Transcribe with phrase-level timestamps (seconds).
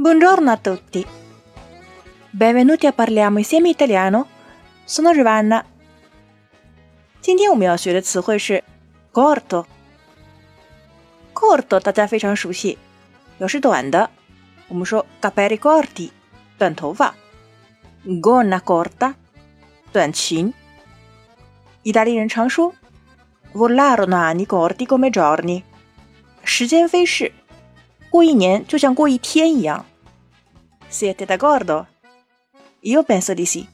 [0.00, 1.04] Buongiorno a tutti.
[2.30, 4.28] Benvenuti a Parliamo insieme italiano.
[4.84, 5.64] Sono Giovanna.
[7.20, 8.62] 今天我们要学的词汇是
[9.12, 12.78] corto。corto 大家非常熟悉，
[13.38, 14.10] 表示短的。
[14.68, 16.10] 我们说 capelli corti，
[16.58, 17.14] 短头发；
[18.04, 19.14] gonna corta，
[19.92, 20.52] 短裙。
[21.82, 22.74] 意大利人常说
[23.52, 25.62] volarono anni corti come giorni，
[26.44, 27.32] 时间飞逝，
[28.10, 29.86] 过一年就像过一天一样。
[30.90, 31.86] Siete d'accordo?
[32.80, 33.66] Io penso di sì.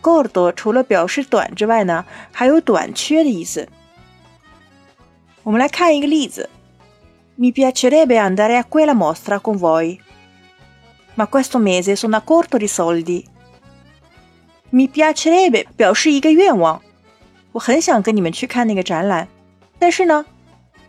[0.00, 3.68] Corto 除了表示短之外呢，还有短缺的意思。
[5.42, 6.50] 我们来看一个例子：
[7.38, 9.98] Mi piacerebbe andare a quella mostra con voi,
[11.14, 13.26] ma questo mese sono a corto di soldi.
[14.70, 16.80] Mi piacerebbe 表示一个愿望，
[17.52, 19.28] 我很想跟你们去看那个展览，
[19.78, 20.24] 但是呢，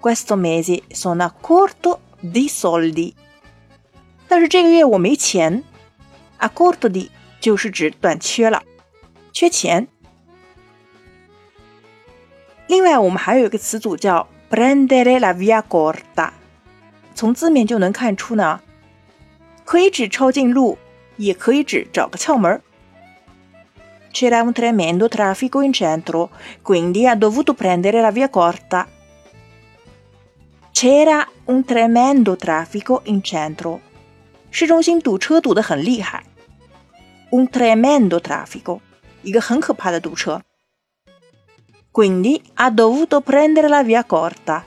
[0.01, 3.13] questo mese sono a corto di soldi。
[4.30, 5.64] 但是这个月我没钱
[6.38, 8.62] ，a corto di 就是指短缺了，
[9.32, 9.88] 缺钱。
[12.68, 16.30] 另外，我们还有一个词组叫 prendere la via corta，
[17.12, 18.60] 从字面就能看出呢，
[19.64, 20.78] 可以指抄近路，
[21.16, 22.62] 也可以指找个窍门。
[24.12, 26.30] C'era un tremendo traffico in centro,
[26.62, 28.86] quindi ha dovuto prendere la via corta.
[30.72, 33.80] C'era un tremendo traffico in centro.
[34.50, 36.24] 市中心堵车堵得很厉害
[37.30, 38.80] ，un tremendo traffico，
[39.22, 40.42] 一个很可怕的堵车。
[41.92, 44.62] Quindi ha dovuto prendere la via corta，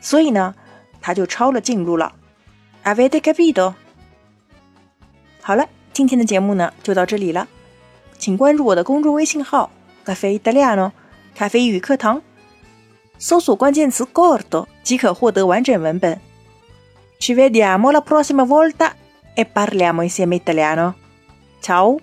[0.00, 0.54] 所以呢，
[1.00, 2.14] 他就抄了近路了。
[2.84, 3.74] Avete capito？
[5.40, 7.46] 好了，今天的节目呢就到这里了，
[8.18, 9.70] 请关注我的公众微信号
[10.04, 10.92] “咖啡意大利诺”
[11.34, 12.20] 咖啡语课堂，
[13.18, 16.20] 搜索关键词 “corto” 即可获得完整文本。
[17.18, 18.94] Ci vediamo la prossima volta
[19.34, 20.94] e parliamo insieme italiano.
[21.60, 21.98] Ciao!